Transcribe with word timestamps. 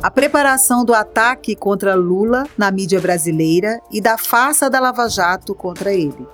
A 0.00 0.12
preparação 0.12 0.84
do 0.84 0.94
ataque 0.94 1.56
contra 1.56 1.96
Lula 1.96 2.46
na 2.56 2.70
mídia 2.70 3.00
brasileira 3.00 3.80
e 3.90 4.00
da 4.00 4.16
farsa 4.16 4.70
da 4.70 4.78
Lava 4.78 5.08
Jato 5.08 5.56
contra 5.56 5.92
ele. 5.92 6.24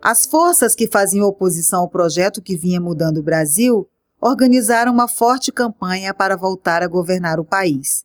As 0.00 0.24
forças 0.24 0.76
que 0.76 0.86
faziam 0.86 1.26
oposição 1.26 1.80
ao 1.80 1.88
projeto 1.88 2.40
que 2.40 2.56
vinha 2.56 2.80
mudando 2.80 3.18
o 3.18 3.22
Brasil 3.24 3.88
organizaram 4.20 4.92
uma 4.92 5.08
forte 5.08 5.50
campanha 5.50 6.14
para 6.14 6.36
voltar 6.36 6.80
a 6.80 6.86
governar 6.86 7.40
o 7.40 7.44
país, 7.44 8.04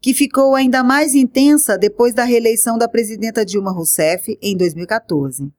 que 0.00 0.14
ficou 0.14 0.54
ainda 0.54 0.82
mais 0.82 1.14
intensa 1.14 1.76
depois 1.76 2.14
da 2.14 2.24
reeleição 2.24 2.78
da 2.78 2.88
presidenta 2.88 3.44
Dilma 3.44 3.70
Rousseff 3.70 4.38
em 4.40 4.56
2014. 4.56 5.52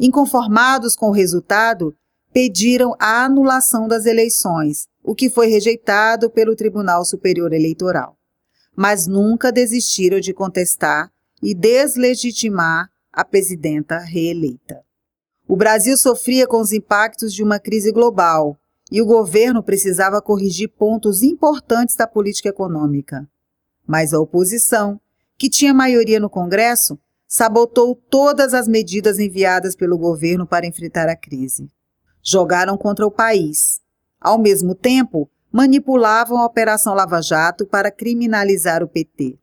Inconformados 0.00 0.96
com 0.96 1.10
o 1.10 1.12
resultado, 1.12 1.94
pediram 2.36 2.94
a 2.98 3.24
anulação 3.24 3.88
das 3.88 4.04
eleições, 4.04 4.88
o 5.02 5.14
que 5.14 5.30
foi 5.30 5.46
rejeitado 5.46 6.28
pelo 6.28 6.54
Tribunal 6.54 7.02
Superior 7.02 7.50
Eleitoral. 7.50 8.14
Mas 8.76 9.06
nunca 9.06 9.50
desistiram 9.50 10.20
de 10.20 10.34
contestar 10.34 11.10
e 11.42 11.54
deslegitimar 11.54 12.90
a 13.10 13.24
presidenta 13.24 14.00
reeleita. 14.00 14.82
O 15.48 15.56
Brasil 15.56 15.96
sofria 15.96 16.46
com 16.46 16.60
os 16.60 16.74
impactos 16.74 17.32
de 17.32 17.42
uma 17.42 17.58
crise 17.58 17.90
global 17.90 18.58
e 18.92 19.00
o 19.00 19.06
governo 19.06 19.62
precisava 19.62 20.20
corrigir 20.20 20.68
pontos 20.68 21.22
importantes 21.22 21.96
da 21.96 22.06
política 22.06 22.50
econômica. 22.50 23.26
Mas 23.86 24.12
a 24.12 24.20
oposição, 24.20 25.00
que 25.38 25.48
tinha 25.48 25.72
maioria 25.72 26.20
no 26.20 26.28
Congresso, 26.28 26.98
sabotou 27.26 27.94
todas 27.94 28.52
as 28.52 28.68
medidas 28.68 29.18
enviadas 29.18 29.74
pelo 29.74 29.96
governo 29.96 30.46
para 30.46 30.66
enfrentar 30.66 31.08
a 31.08 31.16
crise. 31.16 31.74
Jogaram 32.28 32.76
contra 32.76 33.06
o 33.06 33.10
país. 33.10 33.80
Ao 34.20 34.36
mesmo 34.36 34.74
tempo, 34.74 35.30
manipulavam 35.52 36.38
a 36.38 36.44
Operação 36.44 36.92
Lava 36.92 37.22
Jato 37.22 37.64
para 37.64 37.88
criminalizar 37.88 38.82
o 38.82 38.88
PT. 38.88 39.38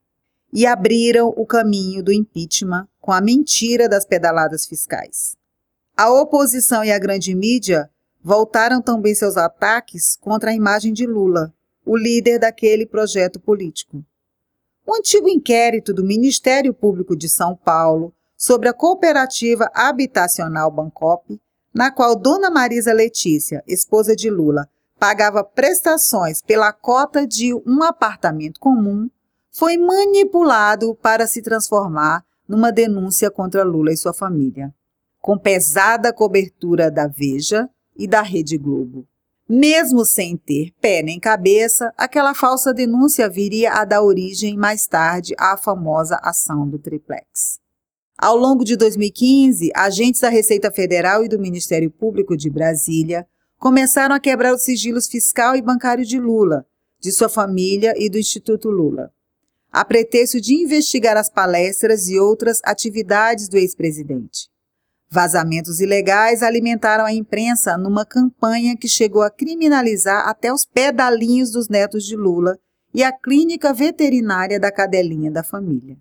E 0.52 0.66
abriram 0.66 1.30
o 1.30 1.46
caminho 1.46 2.04
do 2.04 2.12
impeachment 2.12 2.86
com 3.00 3.14
a 3.14 3.22
mentira 3.22 3.88
das 3.88 4.06
pedaladas 4.06 4.66
fiscais. 4.66 5.38
A 5.96 6.12
oposição 6.12 6.84
e 6.84 6.92
a 6.92 7.00
grande 7.00 7.34
mídia 7.34 7.90
voltaram 8.22 8.82
também 8.82 9.16
seus 9.16 9.38
ataques 9.38 10.18
contra 10.20 10.52
a 10.52 10.54
imagem 10.54 10.92
de 10.92 11.06
Lula, 11.08 11.54
o 11.86 11.96
líder 11.96 12.38
daquele 12.38 12.86
projeto 12.86 13.40
político. 13.40 14.04
O 14.86 14.94
antigo 14.94 15.30
inquérito 15.30 15.94
do 15.94 16.04
Ministério 16.04 16.74
Público 16.74 17.16
de 17.16 17.30
São 17.30 17.56
Paulo 17.56 18.14
sobre 18.38 18.68
a 18.68 18.74
cooperativa 18.74 19.72
habitacional 19.74 20.70
Bancop, 20.70 21.40
na 21.74 21.92
qual 21.92 22.16
Dona 22.16 22.50
Marisa 22.50 22.94
Letícia, 22.94 23.64
esposa 23.68 24.16
de 24.16 24.30
Lula, 24.30 24.68
pagava 25.00 25.44
prestações 25.44 26.42
pela 26.42 26.72
cota 26.72 27.26
de 27.26 27.54
um 27.54 27.84
apartamento 27.84 28.60
comum, 28.60 29.10
foi 29.52 29.78
manipulado 29.78 30.96
para 30.96 31.28
se 31.28 31.42
transformar 31.42 32.24
numa 32.48 32.72
denúncia 32.72 33.30
contra 33.32 33.64
Lula 33.64 33.92
e 33.92 33.98
sua 33.98 34.14
família. 34.14 34.74
Com 35.22 35.38
pesada 35.38 36.14
cobertura 36.14 36.92
da 36.92 37.08
Veja, 37.08 37.70
e 37.96 38.08
da 38.08 38.22
Rede 38.22 38.58
Globo. 38.58 39.08
Mesmo 39.48 40.06
sem 40.06 40.38
ter 40.38 40.72
pé 40.82 41.02
nem 41.02 41.20
cabeça, 41.20 41.94
aquela 41.98 42.34
falsa 42.34 42.74
denúncia 42.74 43.30
viria 43.30 43.74
a 43.74 43.86
dar 43.86 44.02
origem 44.02 44.58
mais 44.58 44.88
tarde 44.88 45.36
à 45.38 45.58
famosa 45.58 46.20
ação 46.24 46.68
do 46.68 46.80
triplex. 46.80 47.60
Ao 48.18 48.38
longo 48.38 48.64
de 48.64 48.78
2015, 48.78 49.72
agentes 49.76 50.22
da 50.22 50.30
Receita 50.30 50.72
Federal 50.72 51.26
e 51.26 51.28
do 51.28 51.40
Ministério 51.40 51.90
Público 51.90 52.38
de 52.38 52.50
Brasília 52.50 53.28
começaram 53.58 54.14
a 54.14 54.20
quebrar 54.20 54.54
os 54.54 54.64
sigilos 54.64 55.08
fiscal 55.08 55.56
e 55.56 55.62
bancário 55.62 56.06
de 56.06 56.20
Lula, 56.20 56.66
de 57.02 57.12
sua 57.12 57.28
família 57.28 57.94
e 57.98 58.10
do 58.10 58.18
Instituto 58.18 58.70
Lula, 58.70 59.12
a 59.72 59.84
pretexto 59.84 60.40
de 60.40 60.54
investigar 60.54 61.18
as 61.18 61.30
palestras 61.30 62.08
e 62.08 62.20
outras 62.20 62.60
atividades 62.64 63.50
do 63.50 63.58
ex-presidente. 63.58 64.48
Vazamentos 65.10 65.80
ilegais 65.80 66.42
alimentaram 66.44 67.06
a 67.06 67.14
imprensa 67.14 67.78
numa 67.78 68.06
campanha 68.06 68.78
que 68.78 68.88
chegou 68.88 69.22
a 69.22 69.30
criminalizar 69.30 70.28
até 70.28 70.52
os 70.52 70.66
pedalinhos 70.66 71.52
dos 71.52 71.68
netos 71.68 72.06
de 72.06 72.16
Lula 72.16 72.58
e 72.94 73.04
a 73.04 73.12
clínica 73.12 73.74
veterinária 73.74 74.60
da 74.60 74.72
cadelinha 74.72 75.32
da 75.32 75.44
família. 75.44 75.98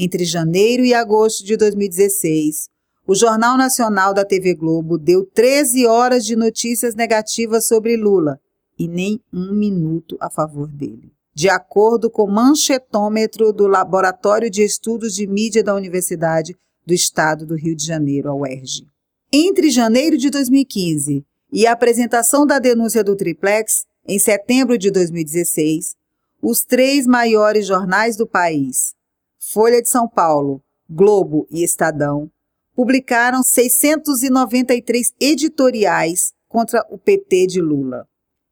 Entre 0.00 0.24
janeiro 0.24 0.84
e 0.84 0.94
agosto 0.94 1.44
de 1.44 1.56
2016, 1.56 2.68
o 3.04 3.16
Jornal 3.16 3.56
Nacional 3.56 4.14
da 4.14 4.24
TV 4.24 4.54
Globo 4.54 4.96
deu 4.96 5.26
13 5.26 5.88
horas 5.88 6.24
de 6.24 6.36
notícias 6.36 6.94
negativas 6.94 7.66
sobre 7.66 7.96
Lula 7.96 8.38
e 8.78 8.86
nem 8.86 9.20
um 9.32 9.52
minuto 9.52 10.16
a 10.20 10.30
favor 10.30 10.68
dele. 10.68 11.10
De 11.34 11.48
acordo 11.48 12.08
com 12.08 12.22
o 12.22 12.30
manchetômetro 12.30 13.52
do 13.52 13.66
Laboratório 13.66 14.48
de 14.48 14.62
Estudos 14.62 15.16
de 15.16 15.26
Mídia 15.26 15.64
da 15.64 15.74
Universidade 15.74 16.54
do 16.86 16.94
Estado 16.94 17.44
do 17.44 17.56
Rio 17.56 17.74
de 17.74 17.84
Janeiro, 17.84 18.30
a 18.30 18.34
UERJ. 18.36 18.86
Entre 19.32 19.68
janeiro 19.68 20.16
de 20.16 20.30
2015 20.30 21.24
e 21.52 21.66
a 21.66 21.72
apresentação 21.72 22.46
da 22.46 22.60
denúncia 22.60 23.02
do 23.02 23.16
Triplex, 23.16 23.84
em 24.06 24.20
setembro 24.20 24.78
de 24.78 24.92
2016, 24.92 25.96
os 26.40 26.64
três 26.64 27.04
maiores 27.04 27.66
jornais 27.66 28.16
do 28.16 28.28
país, 28.28 28.96
Folha 29.38 29.80
de 29.80 29.88
São 29.88 30.08
Paulo, 30.08 30.62
Globo 30.90 31.46
e 31.50 31.62
Estadão, 31.62 32.30
publicaram 32.74 33.42
693 33.42 35.12
editoriais 35.20 36.32
contra 36.48 36.84
o 36.90 36.98
PT 36.98 37.46
de 37.46 37.60
Lula. 37.60 38.08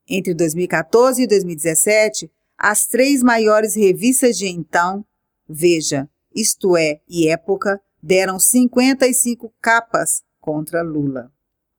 Entre 0.09 0.33
2014 0.35 1.23
e 1.23 1.27
2017, 1.27 2.31
as 2.57 2.87
três 2.87 3.23
maiores 3.23 3.75
revistas 3.75 4.39
de 4.39 4.47
então, 4.47 5.05
Veja, 5.49 6.09
Isto 6.35 6.77
É 6.77 7.01
e 7.09 7.29
Época, 7.29 7.81
deram 8.03 8.39
55 8.39 9.53
capas 9.61 10.23
contra 10.41 10.83
Lula. 10.83 11.31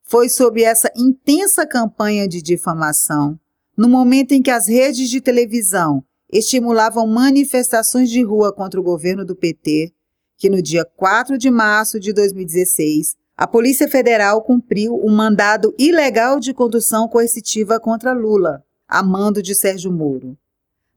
Foi 0.03 0.29
sob 0.29 0.63
essa 0.63 0.91
intensa 0.95 1.66
campanha 1.66 2.28
de 2.28 2.41
difamação, 2.41 3.39
no 3.78 3.88
momento 3.88 4.34
em 4.34 4.41
que 4.41 4.51
as 4.51 4.68
redes 4.68 5.09
de 5.09 5.22
televisão 5.22 6.03
estimulavam 6.32 7.08
manifestações 7.08 8.10
de 8.10 8.22
rua 8.24 8.54
contra 8.54 8.80
o 8.80 8.84
governo 8.84 9.26
do 9.26 9.36
PT, 9.36 9.94
que 10.38 10.50
no 10.50 10.62
dia 10.62 10.86
4 10.86 11.38
de 11.38 11.50
março 11.50 12.00
de 12.00 12.14
2016, 12.14 13.16
a 13.36 13.48
Polícia 13.48 13.88
Federal 13.88 14.42
cumpriu 14.42 15.00
um 15.04 15.16
mandado 15.16 15.74
ilegal 15.78 16.40
de 16.40 16.54
condução 16.54 17.08
coercitiva 17.08 17.80
contra 17.80 18.14
Lula, 18.14 18.64
a 18.88 19.04
mando 19.04 19.42
de 19.42 19.54
Sérgio 19.54 19.92
Moro. 19.92 20.38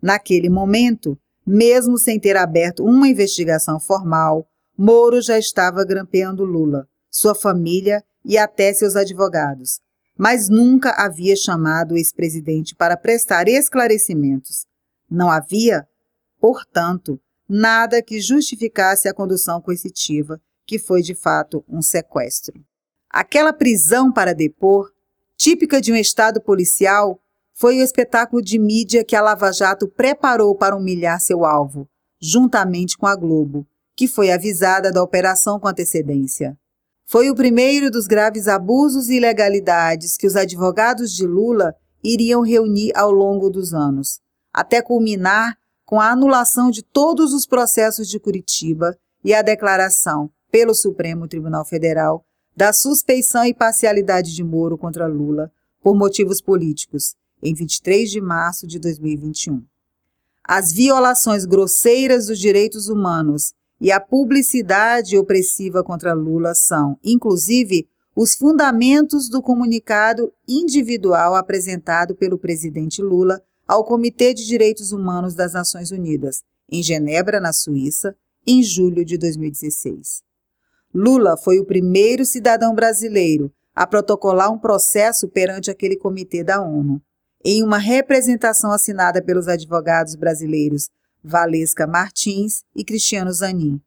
Naquele 0.00 0.48
momento, 0.48 1.18
mesmo 1.46 1.98
sem 1.98 2.18
ter 2.18 2.36
aberto 2.36 2.84
uma 2.84 3.08
investigação 3.08 3.78
formal, 3.78 4.46
Moro 4.76 5.20
já 5.20 5.38
estava 5.38 5.84
grampeando 5.84 6.44
Lula, 6.44 6.88
sua 7.10 7.34
família 7.34 8.02
e 8.24 8.38
até 8.38 8.72
seus 8.72 8.96
advogados, 8.96 9.80
mas 10.16 10.48
nunca 10.48 10.92
havia 10.92 11.36
chamado 11.36 11.92
o 11.92 11.96
ex-presidente 11.96 12.74
para 12.74 12.96
prestar 12.96 13.48
esclarecimentos. 13.48 14.69
Não 15.10 15.30
havia, 15.30 15.88
portanto, 16.40 17.20
nada 17.48 18.00
que 18.00 18.20
justificasse 18.20 19.08
a 19.08 19.14
condução 19.14 19.60
coercitiva, 19.60 20.40
que 20.64 20.78
foi 20.78 21.02
de 21.02 21.14
fato 21.14 21.64
um 21.68 21.82
sequestro. 21.82 22.64
Aquela 23.10 23.52
prisão 23.52 24.12
para 24.12 24.32
depor, 24.32 24.92
típica 25.36 25.80
de 25.80 25.92
um 25.92 25.96
Estado 25.96 26.40
policial, 26.40 27.20
foi 27.52 27.78
o 27.78 27.82
espetáculo 27.82 28.40
de 28.40 28.58
mídia 28.58 29.04
que 29.04 29.16
a 29.16 29.20
Lava 29.20 29.52
Jato 29.52 29.88
preparou 29.88 30.54
para 30.54 30.76
humilhar 30.76 31.20
seu 31.20 31.44
alvo, 31.44 31.88
juntamente 32.20 32.96
com 32.96 33.06
a 33.06 33.16
Globo, 33.16 33.66
que 33.96 34.06
foi 34.06 34.30
avisada 34.30 34.92
da 34.92 35.02
operação 35.02 35.58
com 35.58 35.66
antecedência. 35.66 36.56
Foi 37.04 37.28
o 37.28 37.34
primeiro 37.34 37.90
dos 37.90 38.06
graves 38.06 38.46
abusos 38.46 39.08
e 39.08 39.16
ilegalidades 39.16 40.16
que 40.16 40.26
os 40.26 40.36
advogados 40.36 41.12
de 41.12 41.26
Lula 41.26 41.74
iriam 42.02 42.42
reunir 42.42 42.92
ao 42.94 43.10
longo 43.10 43.50
dos 43.50 43.74
anos, 43.74 44.20
até 44.52 44.82
culminar 44.82 45.56
com 45.84 46.00
a 46.00 46.10
anulação 46.10 46.70
de 46.70 46.82
todos 46.82 47.32
os 47.32 47.46
processos 47.46 48.08
de 48.08 48.20
Curitiba 48.20 48.96
e 49.24 49.34
a 49.34 49.42
declaração, 49.42 50.30
pelo 50.50 50.74
Supremo 50.74 51.28
Tribunal 51.28 51.64
Federal, 51.64 52.24
da 52.56 52.72
suspeição 52.72 53.44
e 53.44 53.54
parcialidade 53.54 54.34
de 54.34 54.42
Moro 54.42 54.76
contra 54.76 55.06
Lula 55.06 55.50
por 55.82 55.96
motivos 55.96 56.40
políticos, 56.40 57.14
em 57.42 57.54
23 57.54 58.10
de 58.10 58.20
março 58.20 58.66
de 58.66 58.78
2021. 58.78 59.64
As 60.44 60.72
violações 60.72 61.44
grosseiras 61.44 62.26
dos 62.26 62.38
direitos 62.38 62.88
humanos 62.88 63.52
e 63.80 63.90
a 63.90 64.00
publicidade 64.00 65.16
opressiva 65.16 65.82
contra 65.82 66.12
Lula 66.12 66.54
são, 66.54 66.98
inclusive, 67.02 67.88
os 68.14 68.34
fundamentos 68.34 69.28
do 69.28 69.40
comunicado 69.40 70.32
individual 70.46 71.34
apresentado 71.34 72.14
pelo 72.14 72.36
presidente 72.36 73.00
Lula 73.00 73.40
ao 73.70 73.84
Comitê 73.84 74.34
de 74.34 74.44
Direitos 74.44 74.90
Humanos 74.90 75.32
das 75.32 75.52
Nações 75.52 75.92
Unidas, 75.92 76.42
em 76.68 76.82
Genebra, 76.82 77.38
na 77.38 77.52
Suíça, 77.52 78.16
em 78.44 78.64
julho 78.64 79.04
de 79.04 79.16
2016. 79.16 80.24
Lula 80.92 81.36
foi 81.36 81.60
o 81.60 81.64
primeiro 81.64 82.24
cidadão 82.24 82.74
brasileiro 82.74 83.54
a 83.72 83.86
protocolar 83.86 84.52
um 84.52 84.58
processo 84.58 85.28
perante 85.28 85.70
aquele 85.70 85.96
comitê 85.96 86.42
da 86.42 86.60
ONU, 86.60 87.00
em 87.44 87.62
uma 87.62 87.78
representação 87.78 88.72
assinada 88.72 89.22
pelos 89.22 89.46
advogados 89.46 90.16
brasileiros 90.16 90.90
Valesca 91.22 91.86
Martins 91.86 92.64
e 92.74 92.84
Cristiano 92.84 93.32
Zanin, 93.32 93.80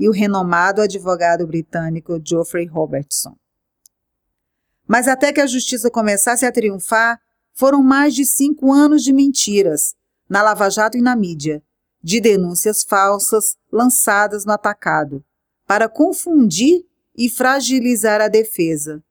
e 0.00 0.08
o 0.08 0.12
renomado 0.12 0.82
advogado 0.82 1.46
britânico 1.46 2.20
Geoffrey 2.26 2.66
Robertson. 2.66 3.36
Mas 4.84 5.06
até 5.06 5.32
que 5.32 5.40
a 5.40 5.46
justiça 5.46 5.88
começasse 5.88 6.44
a 6.44 6.50
triunfar, 6.50 7.20
foram 7.52 7.82
mais 7.82 8.14
de 8.14 8.24
cinco 8.24 8.72
anos 8.72 9.02
de 9.02 9.12
mentiras, 9.12 9.94
na 10.28 10.42
Lava 10.42 10.70
Jato 10.70 10.96
e 10.96 11.02
na 11.02 11.14
mídia, 11.14 11.62
de 12.02 12.20
denúncias 12.20 12.82
falsas 12.82 13.56
lançadas 13.70 14.44
no 14.44 14.52
atacado, 14.52 15.24
para 15.66 15.88
confundir 15.88 16.84
e 17.16 17.28
fragilizar 17.28 18.20
a 18.20 18.28
defesa, 18.28 19.02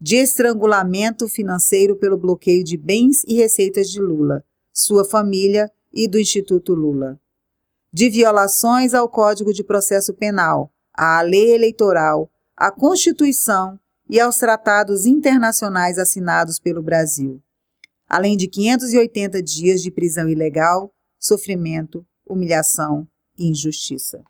de 0.00 0.16
estrangulamento 0.16 1.28
financeiro 1.28 1.94
pelo 1.94 2.16
bloqueio 2.16 2.64
de 2.64 2.76
bens 2.76 3.22
e 3.28 3.34
receitas 3.34 3.90
de 3.90 4.00
Lula, 4.00 4.42
sua 4.72 5.04
família 5.04 5.70
e 5.92 6.08
do 6.08 6.18
Instituto 6.18 6.74
Lula, 6.74 7.20
de 7.92 8.08
violações 8.08 8.94
ao 8.94 9.08
Código 9.08 9.52
de 9.52 9.62
Processo 9.62 10.14
Penal, 10.14 10.72
à 10.94 11.20
lei 11.20 11.54
eleitoral, 11.54 12.30
à 12.56 12.70
Constituição 12.70 13.78
e 14.08 14.18
aos 14.18 14.38
tratados 14.38 15.06
internacionais 15.06 15.98
assinados 15.98 16.58
pelo 16.58 16.82
Brasil, 16.82 17.40
além 18.10 18.36
de 18.36 18.48
580 18.48 19.40
dias 19.40 19.80
de 19.80 19.90
prisão 19.92 20.28
ilegal, 20.28 20.92
sofrimento, 21.16 22.04
humilhação 22.28 23.06
e 23.38 23.48
injustiça. 23.48 24.20